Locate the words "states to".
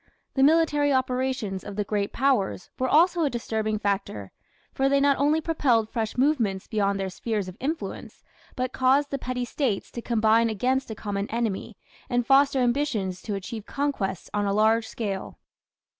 9.45-10.01